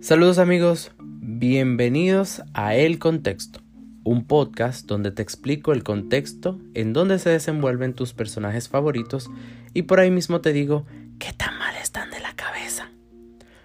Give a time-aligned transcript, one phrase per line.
[0.00, 3.60] Saludos amigos, bienvenidos a El Contexto,
[4.02, 9.30] un podcast donde te explico el contexto en donde se desenvuelven tus personajes favoritos
[9.74, 10.86] y por ahí mismo te digo
[11.18, 12.90] qué tan mal están de la cabeza.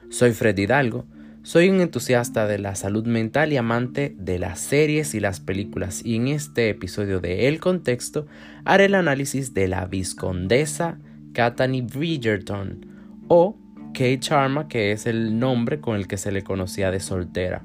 [0.10, 1.06] Soy Fred Hidalgo,
[1.44, 6.02] soy un entusiasta de la salud mental y amante de las series y las películas
[6.04, 8.28] y en este episodio de El Contexto
[8.66, 11.00] haré el análisis de la viscondesa
[11.32, 12.88] Katani Bridgerton
[13.30, 13.58] o
[13.96, 17.64] Kate Sharma, que es el nombre con el que se le conocía de soltera,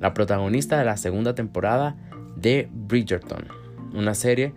[0.00, 1.96] la protagonista de la segunda temporada
[2.36, 3.46] de Bridgerton,
[3.94, 4.52] una serie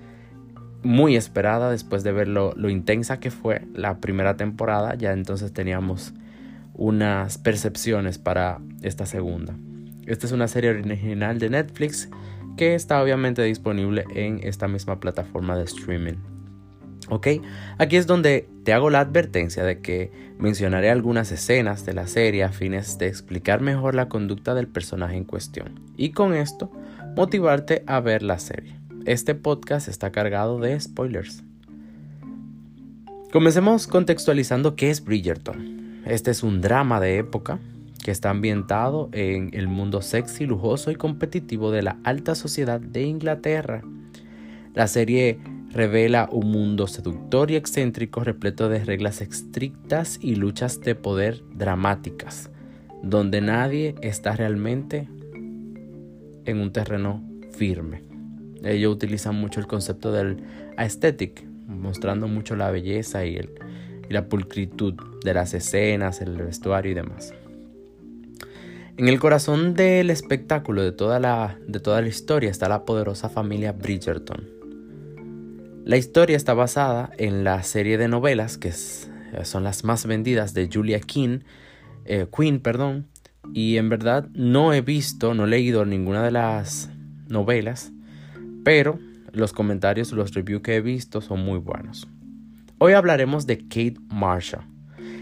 [0.81, 6.13] muy esperada después de ver lo, intensa que fue la primera temporada, ya entonces teníamos
[6.73, 9.55] unas percepciones para esta segunda.
[10.07, 12.09] Esta es una serie original de Netflix
[12.57, 16.32] que está obviamente disponible en esta misma plataforma de streaming.
[17.09, 17.27] ¿Ok?
[17.77, 22.43] Aquí es donde te hago la advertencia de que mencionaré algunas escenas de la serie
[22.43, 26.71] a fines de explicar mejor la conducta del personaje en cuestión y con esto
[27.15, 28.75] motivarte a ver la serie.
[29.05, 31.43] Este podcast está cargado de spoilers.
[33.31, 36.01] Comencemos contextualizando qué es Bridgerton.
[36.05, 37.59] Este es un drama de época
[38.03, 43.03] que está ambientado en el mundo sexy, lujoso y competitivo de la alta sociedad de
[43.03, 43.81] Inglaterra.
[44.73, 45.39] La serie
[45.73, 52.51] revela un mundo seductor y excéntrico repleto de reglas estrictas y luchas de poder dramáticas,
[53.01, 55.09] donde nadie está realmente
[56.45, 58.03] en un terreno firme.
[58.63, 60.43] Ellos utilizan mucho el concepto del
[60.77, 63.39] aesthetic, mostrando mucho la belleza y,
[64.09, 64.93] la pulcritud
[65.23, 67.33] de las escenas, el vestuario y demás.
[68.95, 73.27] En el corazón del espectáculo de toda la, de toda la historia está la poderosa
[73.27, 74.62] familia Bridgerton,
[75.85, 80.69] la historia está basada en la serie de novelas que son las más vendidas de
[80.71, 81.39] Julia King,
[82.05, 83.07] eh, Queen, perdón,
[83.53, 86.89] y en verdad no he visto, no he leído ninguna de las
[87.27, 87.91] novelas,
[88.63, 88.99] pero
[89.31, 92.07] los comentarios, los reviews que he visto son muy buenos.
[92.77, 94.65] Hoy hablaremos de Kate Marshall.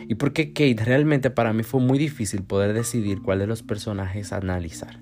[0.08, 4.34] Y porque Kate realmente para mí fue muy difícil poder decidir cuál de los personajes
[4.34, 5.00] analizar.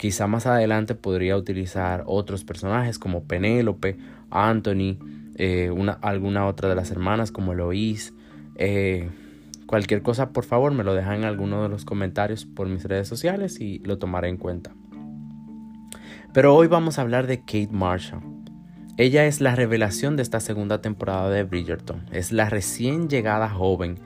[0.00, 3.98] Quizá más adelante podría utilizar otros personajes como Penélope
[4.30, 4.96] Anthony,
[5.36, 8.14] eh, una, alguna otra de las hermanas como Eloís.
[8.54, 9.10] Eh,
[9.66, 13.08] cualquier cosa, por favor, me lo dejan en alguno de los comentarios por mis redes
[13.08, 14.72] sociales y lo tomaré en cuenta.
[16.32, 18.22] Pero hoy vamos a hablar de Kate Marshall.
[18.96, 22.06] Ella es la revelación de esta segunda temporada de Bridgerton.
[22.10, 23.98] Es la recién llegada joven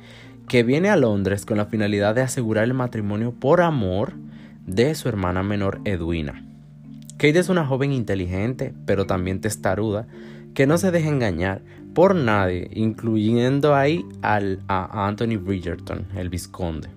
[0.49, 4.15] que viene a Londres con la finalidad de asegurar el matrimonio por amor
[4.67, 6.45] de su hermana menor Edwina.
[7.17, 10.07] Kate es una joven inteligente, pero también testaruda,
[10.55, 11.63] que no se deja engañar
[11.95, 16.89] por nadie, incluyendo ahí al, a Anthony Bridgerton, el visconde.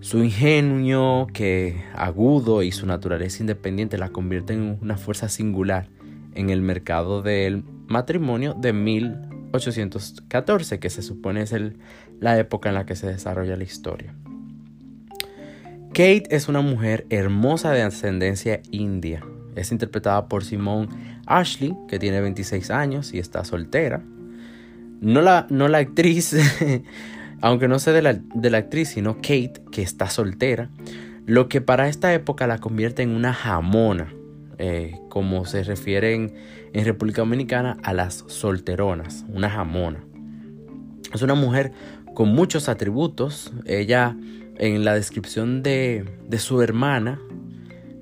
[0.00, 5.88] Su ingenio, que agudo y su naturaleza independiente la convierten en una fuerza singular
[6.34, 11.54] en el mercado del matrimonio de 1814, que se supone es
[12.20, 14.14] la época en la que se desarrolla la historia.
[15.96, 19.24] Kate es una mujer hermosa de ascendencia india.
[19.54, 20.88] Es interpretada por Simone
[21.24, 24.02] Ashley, que tiene 26 años y está soltera.
[25.00, 26.36] No la, no la actriz,
[27.40, 30.68] aunque no sé de la, de la actriz, sino Kate, que está soltera.
[31.24, 34.12] Lo que para esta época la convierte en una jamona,
[34.58, 36.34] eh, como se refieren
[36.74, 40.04] en República Dominicana a las solteronas, una jamona.
[41.14, 41.72] Es una mujer
[42.12, 43.50] con muchos atributos.
[43.64, 44.14] Ella
[44.58, 46.04] en la descripción de,
[46.38, 47.20] su hermana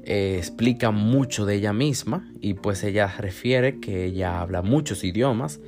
[0.05, 5.61] eh, explica mucho de ella misma y pues ella refiere que ella habla muchos idiomas.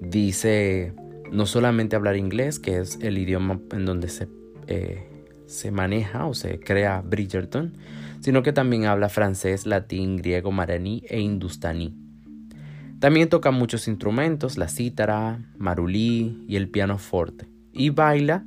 [0.00, 0.94] Dice
[1.32, 4.28] no solamente hablar inglés, que es el idioma en donde se,
[4.66, 5.08] eh,
[5.46, 7.74] se maneja o se crea Bridgerton,
[8.20, 11.94] sino que también habla francés, latín, griego, maraní e hindustaní.
[12.98, 17.46] También toca muchos instrumentos, la cítara, marulí y el piano forte.
[17.72, 18.46] Y baila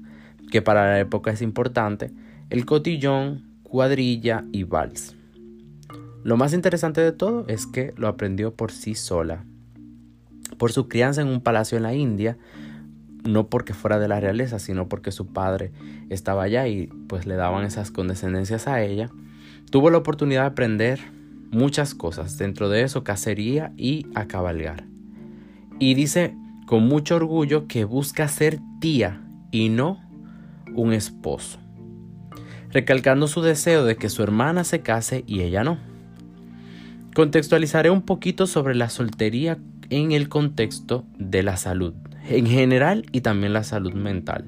[0.52, 2.12] que para la época es importante,
[2.50, 5.16] el cotillón, cuadrilla y vals.
[6.24, 9.46] Lo más interesante de todo es que lo aprendió por sí sola.
[10.58, 12.38] Por su crianza en un palacio en la India,
[13.24, 15.72] no porque fuera de la realeza, sino porque su padre
[16.10, 19.10] estaba allá y pues le daban esas condescendencias a ella,
[19.72, 21.00] tuvo la oportunidad de aprender
[21.52, 24.86] muchas cosas, dentro de eso cacería y a cabalgar.
[25.80, 26.36] Y dice
[26.66, 29.22] con mucho orgullo que busca ser tía
[29.52, 30.09] y no
[30.80, 31.60] un esposo,
[32.72, 35.78] recalcando su deseo de que su hermana se case y ella no.
[37.14, 39.58] Contextualizaré un poquito sobre la soltería
[39.90, 41.94] en el contexto de la salud,
[42.28, 44.46] en general y también la salud mental.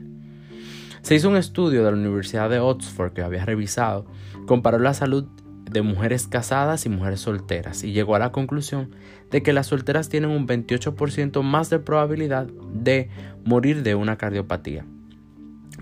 [1.02, 4.06] Se hizo un estudio de la Universidad de Oxford que había revisado,
[4.46, 5.26] comparó la salud
[5.70, 8.94] de mujeres casadas y mujeres solteras y llegó a la conclusión
[9.32, 13.10] de que las solteras tienen un 28% más de probabilidad de
[13.44, 14.86] morir de una cardiopatía.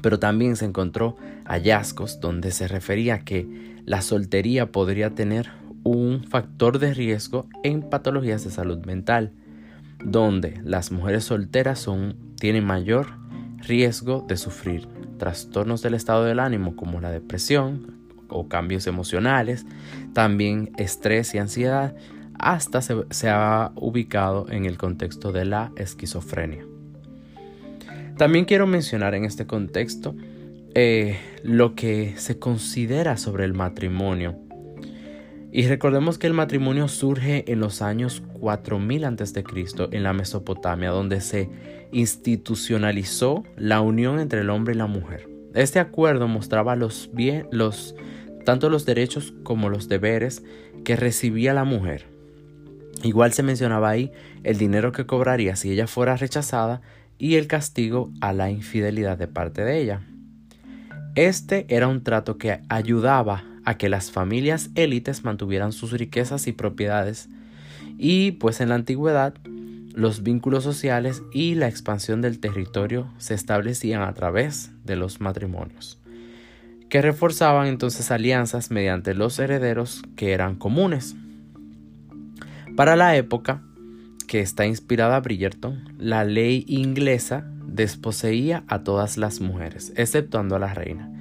[0.02, 5.50] Pero también se encontró hallazgos donde se refería que la soltería podría tener
[5.84, 9.32] un factor de riesgo en patologías de salud mental,
[10.04, 13.08] donde las mujeres solteras son, tienen mayor
[13.60, 14.88] riesgo de sufrir
[15.18, 18.00] trastornos del estado del ánimo como la depresión,
[18.30, 19.66] o cambios emocionales,
[20.14, 21.96] también estrés y ansiedad,
[22.38, 26.69] hasta se, ha ubicado en el contexto de la esquizofrenia.
[28.20, 30.14] También quiero mencionar en este contexto
[30.76, 34.36] eh, lo que se considera sobre el matrimonio.
[35.54, 39.44] Y recordemos que el matrimonio surge en los años 4000 a.C.
[39.92, 41.50] en la Mesopotamia, donde se
[41.94, 45.30] institucionalizó la unión entre el hombre y la mujer.
[45.54, 47.96] Este acuerdo mostraba los, bien, los
[48.44, 50.44] tanto los derechos como los deberes
[50.84, 52.08] que recibía la mujer.
[53.02, 54.12] Igual se mencionaba ahí
[54.44, 56.82] el dinero que cobraría si ella fuera rechazada
[57.20, 60.02] y el castigo a la infidelidad de parte de ella.
[61.14, 66.54] Este era un trato que ayudaba a que las familias élites mantuvieran sus riquezas y
[66.54, 67.30] propiedades
[67.98, 69.36] y pues en la antigüedad
[69.94, 76.00] los vínculos sociales y la expansión del territorio se establecían a través de los matrimonios
[76.90, 81.16] que reforzaban entonces alianzas mediante los herederos que eran comunes.
[82.76, 83.62] Para la época
[84.30, 90.72] que está inspirada Bridgerton, la ley inglesa desposeía a todas las mujeres, exceptuando a la
[90.72, 91.12] reina,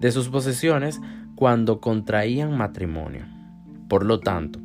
[0.00, 0.98] de sus posesiones
[1.34, 3.26] cuando contraían matrimonio.
[3.86, 4.60] Por lo tanto,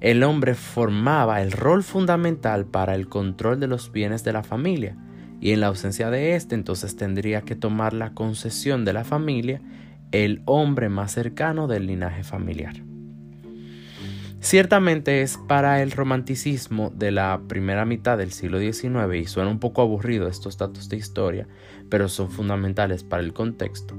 [0.00, 4.96] el hombre formaba el rol fundamental para el control de los bienes de la familia,
[5.40, 9.60] y en la ausencia de éste entonces tendría que tomar la concesión de la familia
[10.10, 12.74] el hombre más cercano del linaje familiar.
[14.44, 19.58] Ciertamente es para el romanticismo de la primera mitad del siglo XIX y suena un
[19.58, 21.48] poco aburrido estos datos de historia,
[21.88, 23.94] pero son fundamentales para el contexto.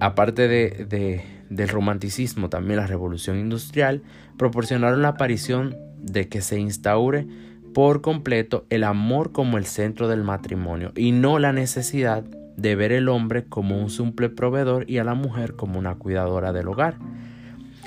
[0.00, 4.02] Aparte de, del romanticismo, también la revolución industrial
[4.36, 7.28] proporcionaron la aparición de que se instaure
[7.72, 12.90] por completo el amor como el centro del matrimonio y no la necesidad de ver
[12.90, 16.96] el hombre como un simple proveedor y a la mujer como una cuidadora del hogar.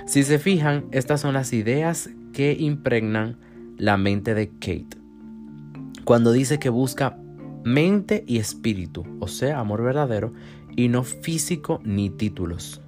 [0.06, 3.38] Si se fijan, estas son las ideas que impregnan
[3.78, 4.98] la mente de Kate.
[6.06, 7.18] Cuando dice que busca
[7.64, 10.34] mente y espíritu, o sea, amor verdadero,
[10.76, 12.82] y no físico ni títulos.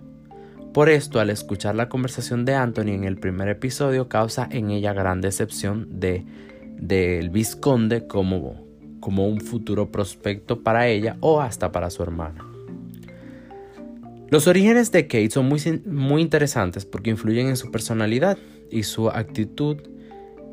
[0.73, 4.93] Por esto, al escuchar la conversación de Anthony en el primer episodio, causa en ella
[4.93, 6.25] gran decepción de
[6.77, 8.63] del vizconde como
[8.99, 12.52] como un futuro prospecto para ella o hasta para su hermana.
[14.33, 18.39] Los orígenes de Kate son muy, muy interesantes porque influyen en su personalidad
[18.71, 19.77] y su actitud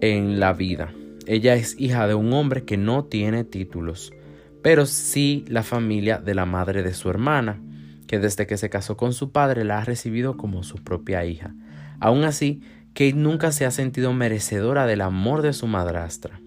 [0.02, 0.92] en la vida.
[1.26, 4.12] Ella es hija de un hombre que no tiene títulos,
[4.60, 7.58] pero sí la familia de la madre de su hermana,
[8.06, 11.54] que desde que se casó con su padre la ha recibido como su propia hija.
[12.00, 16.38] Aún así, Kate nunca se ha sentido merecedora del amor de su madrastra.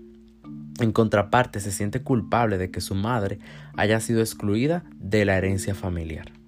[0.79, 3.39] En contraparte, se siente culpable de que su madre
[3.75, 6.42] haya sido excluida de la herencia familiar.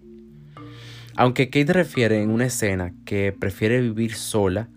[1.16, 4.70] Aunque Kate refiere en una escena que prefiere vivir sola,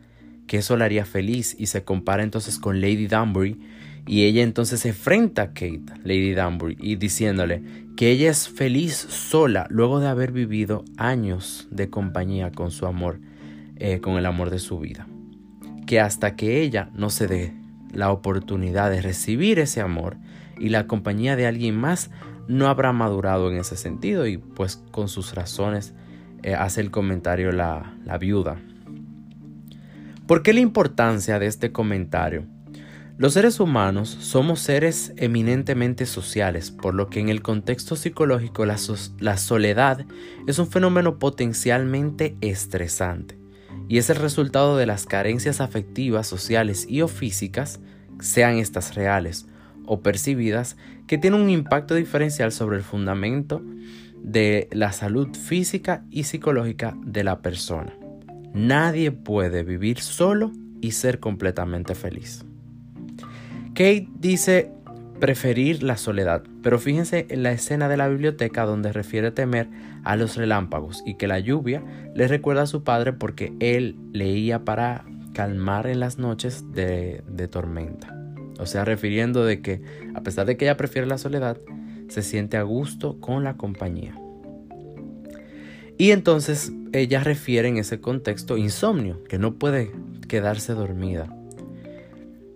[0.47, 3.59] que eso la haría feliz y se compara entonces con Lady Danbury,
[4.07, 7.63] y ella entonces se enfrenta a Kate, Lady Danbury, y diciéndole
[7.97, 13.21] que ella es feliz sola luego de haber vivido años de compañía con su amor,
[13.77, 15.07] eh, con el amor de su vida.
[15.87, 17.55] Que hasta que ella no se dé
[17.93, 20.17] la oportunidad de recibir ese amor
[20.59, 22.11] y la compañía de alguien más
[22.47, 25.95] no habrá madurado en ese sentido y pues con sus razones
[26.43, 28.61] eh, hace el comentario la, la viuda.
[30.27, 32.45] ¿Por qué la importancia de este comentario?
[33.19, 38.77] Los seres humanos somos seres eminentemente sociales, por lo que en el contexto psicológico la,
[39.19, 40.07] la, soledad
[40.47, 43.37] es un fenómeno potencialmente estresante
[43.89, 47.81] y es el resultado de las carencias afectivas, sociales y o físicas,
[48.21, 49.47] sean estas reales
[49.85, 50.77] o percibidas,
[51.09, 53.63] que tienen un impacto diferencial sobre el fundamento
[54.23, 57.95] de la salud física y psicológica de la persona.
[58.53, 62.45] Nadie puede vivir solo y ser completamente feliz.
[63.75, 64.73] Kate dice
[65.21, 69.69] preferir la soledad, pero fíjense en la escena de la biblioteca donde refiere temer
[70.05, 71.83] a los relámpagos y que la lluvia
[72.15, 77.49] le recuerda a su padre porque él leía para calmar en las noches de, de
[77.49, 78.15] tormenta.
[78.59, 79.83] O sea, refiriendo de que
[80.15, 81.59] a pesar de que ella prefiere la soledad,
[82.09, 84.19] se siente a gusto con la compañía.
[85.97, 89.91] Y entonces ella refiere en ese contexto insomnio, que no puede
[90.29, 91.35] quedarse dormida.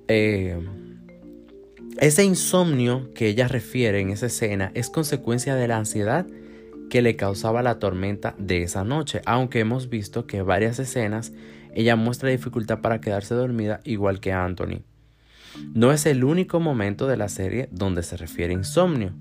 [0.09, 0.59] Eh,
[1.99, 6.27] ese insomnio que ella refiere en esa escena es consecuencia de la ansiedad
[6.89, 11.33] que le causaba la tormenta de esa noche, aunque hemos visto que varias escenas
[11.75, 14.83] ella muestra dificultad para quedarse dormida igual que Anthony.
[15.75, 19.15] No es el único momento de la serie donde se refiere a insomnio,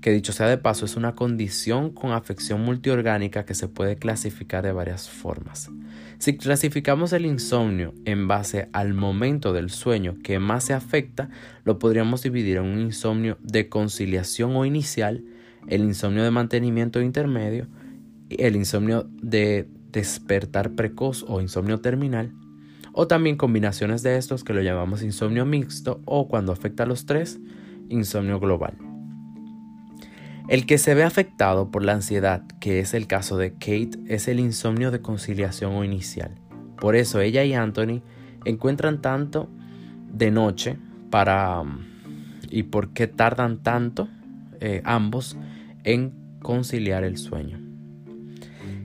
[0.00, 4.64] que dicho sea de paso es una condición con afección multiorgánica que se puede clasificar
[4.64, 5.70] de varias formas.
[6.18, 11.28] Si clasificamos el insomnio en base al momento del sueño que más se afecta,
[11.64, 15.24] lo podríamos dividir en un insomnio de conciliación o inicial,
[15.68, 17.66] el insomnio de mantenimiento intermedio,
[18.30, 22.32] el insomnio de despertar precoz o insomnio terminal,
[22.92, 27.04] o también combinaciones de estos que lo llamamos insomnio mixto o cuando afecta a los
[27.04, 27.38] tres,
[27.90, 28.85] insomnio global.
[30.48, 34.28] El que se ve afectado por la ansiedad, que es el caso de Kate, es
[34.28, 36.36] el insomnio de conciliación o inicial.
[36.78, 38.02] Por eso ella y Anthony
[38.44, 39.48] encuentran tanto
[40.12, 40.76] de noche
[41.10, 41.64] para...
[42.48, 44.08] y por qué tardan tanto
[44.60, 45.36] eh, ambos
[45.82, 47.60] en conciliar el sueño.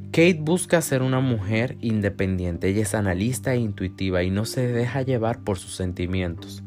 [0.06, 5.04] Kate busca ser una mujer independiente, ella es analista e intuitiva y no se deja
[5.04, 6.64] llevar por sus sentimientos,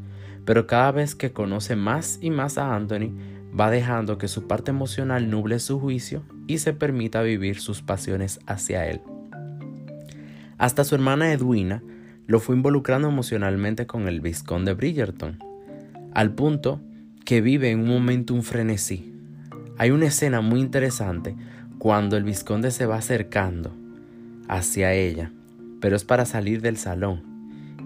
[0.46, 3.12] pero cada vez que conoce más y más a Anthony,
[3.58, 8.40] va dejando que su parte emocional nuble su juicio y se permita vivir sus pasiones
[8.46, 9.00] hacia él.
[10.58, 11.82] Hasta su hermana Edwina
[12.26, 15.38] lo fue involucrando emocionalmente con el visconde Bridgerton,
[16.14, 16.80] al punto
[17.24, 19.12] que vive en un momento un frenesí.
[19.76, 21.36] Hay una escena muy interesante
[21.78, 23.74] cuando el vizconde se va acercando
[24.48, 25.32] hacia ella,
[25.80, 27.22] pero es para salir del salón,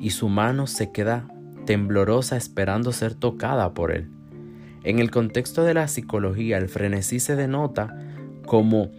[0.00, 1.26] y su mano se queda
[1.66, 4.08] temblorosa esperando ser tocada por él.
[4.84, 7.96] En el contexto de la psicología, el frenesí se denota
[8.46, 8.90] como,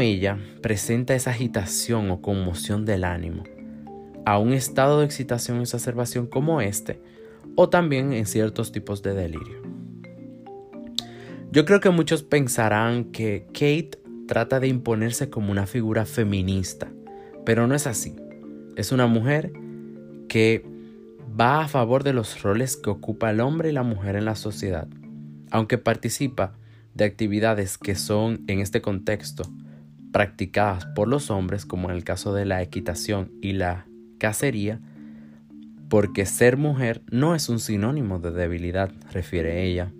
[0.00, 3.44] ella presenta esa agitación o conmoción del ánimo,
[4.24, 7.00] a un estado de excitación o exacerbación como este,
[7.56, 9.62] o también en ciertos tipos de delirio.
[11.50, 16.92] Yo creo que muchos pensarán que Kate trata de imponerse como una figura feminista,
[17.46, 18.14] pero no es así.
[18.76, 19.52] Es una mujer
[20.28, 20.77] que
[21.38, 24.34] va a favor de los roles que ocupa el hombre y la mujer en la
[24.34, 24.88] sociedad,
[25.50, 26.54] aunque participa
[26.94, 29.44] de actividades que son en este contexto
[30.12, 33.86] practicadas por los hombres, como en el caso de la equitación y la
[34.18, 34.80] cacería,
[35.88, 39.92] porque ser mujer no es un sinónimo de debilidad, refiere ella.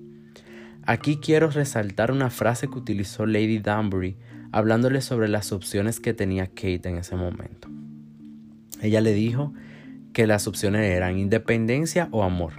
[0.82, 4.16] Aquí quiero resaltar una frase que utilizó Lady Danbury
[4.50, 7.68] hablándole sobre las opciones que tenía Kate en ese momento.
[8.80, 9.52] Ella le dijo
[10.18, 12.54] que las opciones eran independencia o amor.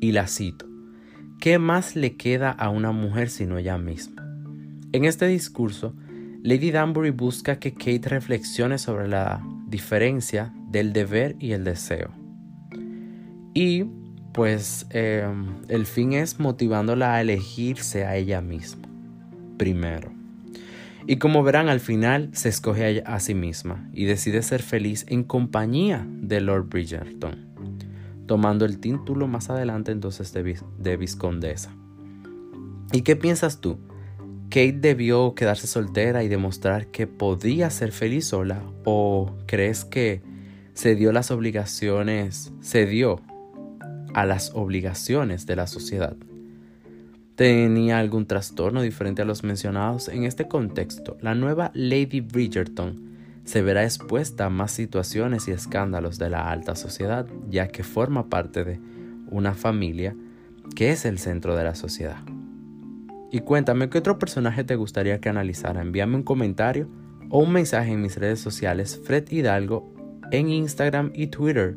[0.00, 0.64] Y la cito,
[1.42, 4.26] ¿qué más le queda a una mujer sino ella misma?
[4.92, 5.94] En este discurso,
[6.42, 12.12] Lady Danbury busca que Kate reflexione sobre la diferencia del deber y el deseo.
[13.52, 13.84] Y
[14.32, 18.88] pues em, el fin es motivándola a elegirse a ella misma,
[19.58, 20.11] primero.
[21.06, 25.24] Y como verán, al final se escoge a, sí misma y decide ser feliz en
[25.24, 27.46] compañía de Lord Bridgerton,
[28.26, 31.74] tomando el título más adelante entonces de, de viscondesa.
[32.92, 33.78] ¿Y qué piensas tú?
[34.48, 38.62] ¿Kate debió quedarse soltera y demostrar que podía ser feliz sola?
[38.84, 40.22] ¿O crees que
[40.74, 43.20] se dio las obligaciones, se dio
[44.14, 46.16] a las obligaciones de la sociedad.
[47.36, 50.08] ¿Tenía algún trastorno diferente a los mencionados?
[50.08, 53.10] En este contexto, la nueva Lady Bridgerton
[53.44, 58.28] se verá expuesta a más situaciones y escándalos de la alta sociedad, ya que forma
[58.28, 58.80] parte de
[59.30, 60.14] una familia
[60.76, 62.18] que es el centro de la sociedad.
[63.30, 65.80] Y cuéntame qué otro personaje te gustaría que analizara.
[65.80, 66.88] Envíame un comentario
[67.30, 69.90] o un mensaje en mis redes sociales Fred Hidalgo
[70.30, 71.76] en Instagram y Twitter.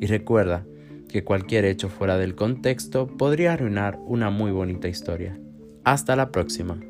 [0.00, 0.64] Y recuerda,
[1.14, 5.38] que cualquier hecho fuera del contexto podría arruinar una muy bonita historia.
[5.84, 6.80] Hasta la próxima.